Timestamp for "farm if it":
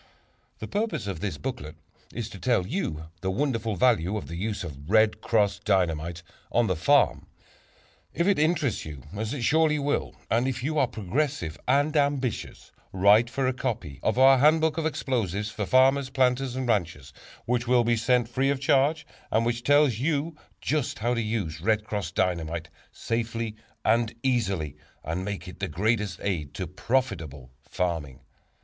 6.75-8.39